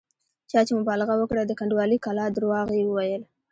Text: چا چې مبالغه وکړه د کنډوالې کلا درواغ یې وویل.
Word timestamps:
چا 0.51 0.59
چې 0.67 0.73
مبالغه 0.79 1.13
وکړه 1.17 1.41
د 1.45 1.51
کنډوالې 1.59 1.97
کلا 2.05 2.25
درواغ 2.35 2.67
یې 2.77 2.83
وویل. 2.85 3.23